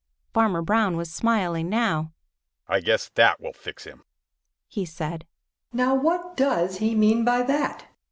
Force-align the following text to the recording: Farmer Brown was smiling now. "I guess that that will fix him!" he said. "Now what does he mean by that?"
Farmer 0.33 0.63
Brown 0.63 0.97
was 0.97 1.13
smiling 1.13 1.69
now. 1.69 2.11
"I 2.67 2.79
guess 2.79 3.05
that 3.09 3.13
that 3.13 3.39
will 3.39 3.53
fix 3.53 3.83
him!" 3.83 4.03
he 4.67 4.83
said. 4.83 5.27
"Now 5.71 5.93
what 5.93 6.35
does 6.35 6.77
he 6.77 6.95
mean 6.95 7.23
by 7.23 7.43
that?" 7.43 7.87